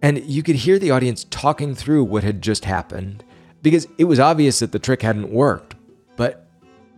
And 0.01 0.25
you 0.25 0.43
could 0.43 0.57
hear 0.57 0.79
the 0.79 0.93
audience 0.93 1.27
talking 1.29 1.75
through 1.75 2.05
what 2.05 2.25
had 2.25 2.41
just 2.41 2.65
happened 2.65 3.25
because 3.63 3.87
it 3.99 4.05
was 4.05 4.21
obvious 4.21 4.61
that 4.61 4.73
the 4.73 4.79
trick 4.79 5.03
hadn't 5.03 5.31
worked. 5.31 5.75
But 6.17 6.47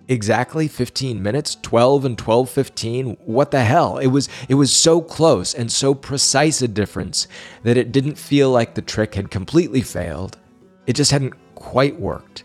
exactly 0.06 0.68
15 0.68 1.22
minutes, 1.22 1.56
12 1.62 2.04
and 2.04 2.18
12:15, 2.18 3.16
what 3.24 3.50
the 3.50 3.64
hell? 3.64 3.98
It 3.98 4.08
was 4.08 4.28
it 4.48 4.54
was 4.54 4.72
so 4.72 5.00
close 5.00 5.54
and 5.54 5.72
so 5.72 5.94
precise 5.94 6.62
a 6.62 6.68
difference 6.68 7.26
that 7.62 7.76
it 7.76 7.92
didn't 7.92 8.18
feel 8.18 8.50
like 8.50 8.74
the 8.74 8.82
trick 8.82 9.14
had 9.14 9.30
completely 9.30 9.80
failed. 9.80 10.38
It 10.86 10.94
just 10.94 11.10
hadn't 11.10 11.34
quite 11.64 11.98
worked. 11.98 12.44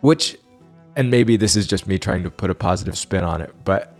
Which 0.00 0.36
and 0.96 1.10
maybe 1.10 1.36
this 1.36 1.56
is 1.56 1.66
just 1.66 1.86
me 1.86 1.98
trying 1.98 2.24
to 2.24 2.30
put 2.30 2.50
a 2.50 2.54
positive 2.54 2.98
spin 2.98 3.24
on 3.24 3.40
it, 3.40 3.54
but 3.64 3.96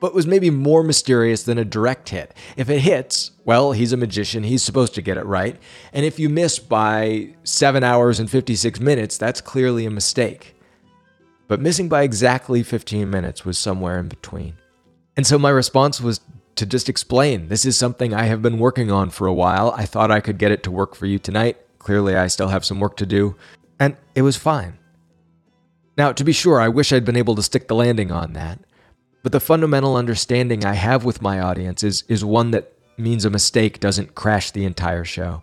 but 0.00 0.14
was 0.14 0.26
maybe 0.26 0.48
more 0.48 0.82
mysterious 0.82 1.42
than 1.42 1.58
a 1.58 1.64
direct 1.64 2.08
hit. 2.08 2.34
If 2.56 2.70
it 2.70 2.80
hits, 2.80 3.32
well, 3.44 3.72
he's 3.72 3.92
a 3.92 3.98
magician, 3.98 4.44
he's 4.44 4.62
supposed 4.62 4.94
to 4.94 5.02
get 5.02 5.18
it 5.18 5.26
right. 5.26 5.60
And 5.92 6.06
if 6.06 6.18
you 6.18 6.30
miss 6.30 6.58
by 6.58 7.34
7 7.44 7.84
hours 7.84 8.18
and 8.18 8.30
56 8.30 8.80
minutes, 8.80 9.18
that's 9.18 9.42
clearly 9.42 9.84
a 9.84 9.90
mistake. 9.90 10.56
But 11.48 11.60
missing 11.60 11.90
by 11.90 12.02
exactly 12.02 12.62
15 12.62 13.10
minutes 13.10 13.44
was 13.44 13.58
somewhere 13.58 13.98
in 13.98 14.08
between. 14.08 14.54
And 15.18 15.26
so 15.26 15.38
my 15.38 15.50
response 15.50 16.00
was 16.00 16.20
to 16.54 16.64
just 16.64 16.88
explain 16.88 17.48
this 17.48 17.66
is 17.66 17.76
something 17.76 18.14
I 18.14 18.22
have 18.22 18.40
been 18.40 18.58
working 18.58 18.90
on 18.90 19.10
for 19.10 19.26
a 19.26 19.34
while. 19.34 19.74
I 19.76 19.84
thought 19.84 20.10
I 20.10 20.20
could 20.20 20.38
get 20.38 20.50
it 20.50 20.62
to 20.62 20.70
work 20.70 20.94
for 20.94 21.04
you 21.04 21.18
tonight. 21.18 21.58
Clearly 21.80 22.14
I 22.14 22.28
still 22.28 22.48
have 22.48 22.64
some 22.64 22.78
work 22.78 22.96
to 22.98 23.06
do, 23.06 23.34
and 23.80 23.96
it 24.14 24.22
was 24.22 24.36
fine. 24.36 24.78
Now, 25.98 26.12
to 26.12 26.22
be 26.22 26.32
sure, 26.32 26.60
I 26.60 26.68
wish 26.68 26.92
I'd 26.92 27.04
been 27.04 27.16
able 27.16 27.34
to 27.34 27.42
stick 27.42 27.66
the 27.66 27.74
landing 27.74 28.12
on 28.12 28.34
that, 28.34 28.60
but 29.24 29.32
the 29.32 29.40
fundamental 29.40 29.96
understanding 29.96 30.64
I 30.64 30.74
have 30.74 31.04
with 31.04 31.20
my 31.20 31.40
audience 31.40 31.82
is, 31.82 32.04
is 32.06 32.24
one 32.24 32.52
that 32.52 32.72
means 32.96 33.24
a 33.24 33.30
mistake 33.30 33.80
doesn't 33.80 34.14
crash 34.14 34.52
the 34.52 34.64
entire 34.64 35.04
show. 35.04 35.42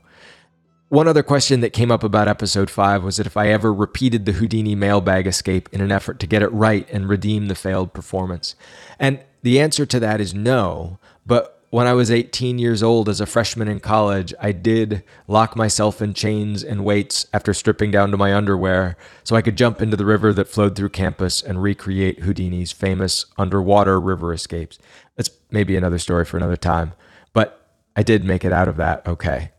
One 0.89 1.07
other 1.07 1.23
question 1.23 1.59
that 1.59 1.73
came 1.73 1.91
up 1.91 2.03
about 2.03 2.29
episode 2.29 2.69
5 2.69 3.03
was 3.03 3.17
that 3.17 3.27
if 3.27 3.35
I 3.35 3.49
ever 3.49 3.73
repeated 3.73 4.25
the 4.25 4.31
Houdini 4.31 4.73
mailbag 4.73 5.27
escape 5.27 5.67
in 5.73 5.81
an 5.81 5.91
effort 5.91 6.17
to 6.21 6.27
get 6.27 6.41
it 6.41 6.51
right 6.53 6.89
and 6.89 7.09
redeem 7.09 7.47
the 7.49 7.55
failed 7.55 7.93
performance. 7.93 8.55
And 8.97 9.19
the 9.41 9.59
answer 9.59 9.85
to 9.85 9.99
that 9.99 10.21
is 10.21 10.33
no, 10.33 10.97
but 11.25 11.56
when 11.69 11.85
I 11.85 11.93
was 11.93 12.09
18 12.09 12.59
years 12.59 12.81
old 12.81 13.09
as 13.09 13.19
a 13.19 13.25
freshman 13.25 13.67
in 13.67 13.79
college, 13.79 14.33
I 14.39 14.53
did 14.53 15.03
lock 15.27 15.55
myself 15.55 16.01
in 16.01 16.13
chains 16.13 16.63
and 16.63 16.85
weights 16.85 17.27
after 17.33 17.53
stripping 17.53 17.91
down 17.91 18.11
to 18.11 18.17
my 18.17 18.33
underwear 18.33 18.95
so 19.23 19.35
I 19.35 19.41
could 19.41 19.57
jump 19.57 19.81
into 19.81 19.97
the 19.97 20.05
river 20.05 20.31
that 20.33 20.47
flowed 20.47 20.75
through 20.75 20.89
campus 20.89 21.41
and 21.41 21.61
recreate 21.61 22.21
Houdini's 22.21 22.71
famous 22.71 23.25
underwater 23.37 23.99
river 23.99 24.33
escapes. 24.33 24.79
That's 25.17 25.29
maybe 25.51 25.75
another 25.75 25.99
story 25.99 26.23
for 26.23 26.37
another 26.37 26.57
time, 26.57 26.93
but 27.33 27.67
I 27.95 28.03
did 28.03 28.23
make 28.23 28.45
it 28.45 28.53
out 28.53 28.69
of 28.69 28.77
that 28.77 29.05
okay. 29.05 29.51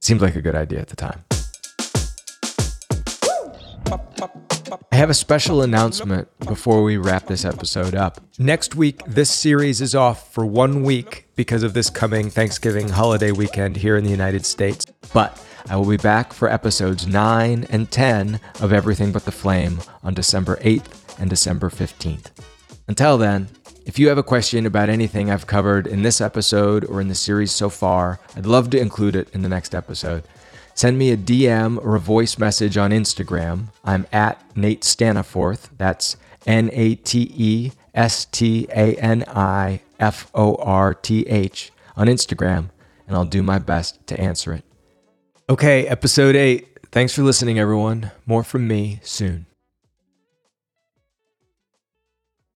Seemed 0.00 0.20
like 0.20 0.36
a 0.36 0.42
good 0.42 0.56
idea 0.56 0.80
at 0.80 0.88
the 0.88 0.96
time. 0.96 1.24
I 4.92 4.96
have 4.96 5.08
a 5.08 5.14
special 5.14 5.62
announcement 5.62 6.28
before 6.40 6.82
we 6.82 6.98
wrap 6.98 7.26
this 7.26 7.46
episode 7.46 7.94
up. 7.94 8.20
Next 8.38 8.74
week, 8.74 9.02
this 9.06 9.30
series 9.30 9.80
is 9.80 9.94
off 9.94 10.34
for 10.34 10.44
one 10.44 10.82
week 10.82 11.28
because 11.34 11.62
of 11.62 11.72
this 11.72 11.88
coming 11.88 12.28
Thanksgiving 12.28 12.90
holiday 12.90 13.32
weekend 13.32 13.78
here 13.78 13.96
in 13.96 14.04
the 14.04 14.10
United 14.10 14.44
States. 14.44 14.84
But 15.14 15.42
I 15.70 15.76
will 15.76 15.88
be 15.88 15.96
back 15.96 16.34
for 16.34 16.46
episodes 16.46 17.06
9 17.06 17.68
and 17.70 17.90
10 17.90 18.38
of 18.60 18.74
Everything 18.74 19.12
But 19.12 19.24
the 19.24 19.32
Flame 19.32 19.80
on 20.02 20.12
December 20.12 20.56
8th 20.56 21.18
and 21.18 21.30
December 21.30 21.70
15th. 21.70 22.26
Until 22.86 23.16
then, 23.16 23.48
if 23.86 23.98
you 23.98 24.08
have 24.08 24.18
a 24.18 24.22
question 24.22 24.66
about 24.66 24.90
anything 24.90 25.30
I've 25.30 25.46
covered 25.46 25.86
in 25.86 26.02
this 26.02 26.20
episode 26.20 26.84
or 26.84 27.00
in 27.00 27.08
the 27.08 27.14
series 27.14 27.50
so 27.50 27.70
far, 27.70 28.20
I'd 28.36 28.44
love 28.44 28.68
to 28.70 28.78
include 28.78 29.16
it 29.16 29.30
in 29.32 29.40
the 29.40 29.48
next 29.48 29.74
episode. 29.74 30.24
Send 30.82 30.98
me 30.98 31.12
a 31.12 31.16
DM 31.16 31.78
or 31.78 31.94
a 31.94 32.00
voice 32.00 32.38
message 32.38 32.76
on 32.76 32.90
Instagram. 32.90 33.68
I'm 33.84 34.04
at 34.12 34.44
Nate 34.56 34.80
Staniforth. 34.80 35.68
That's 35.78 36.16
N 36.44 36.70
A 36.72 36.96
T 36.96 37.32
E 37.36 37.70
S 37.94 38.24
T 38.24 38.66
A 38.70 38.96
N 38.96 39.22
I 39.28 39.80
F 40.00 40.28
O 40.34 40.56
R 40.56 40.92
T 40.92 41.24
H 41.28 41.70
on 41.96 42.08
Instagram, 42.08 42.70
and 43.06 43.14
I'll 43.14 43.24
do 43.24 43.44
my 43.44 43.60
best 43.60 44.04
to 44.08 44.20
answer 44.20 44.52
it. 44.54 44.64
Okay, 45.48 45.86
episode 45.86 46.34
8. 46.34 46.66
Thanks 46.90 47.14
for 47.14 47.22
listening, 47.22 47.60
everyone. 47.60 48.10
More 48.26 48.42
from 48.42 48.66
me 48.66 48.98
soon. 49.04 49.46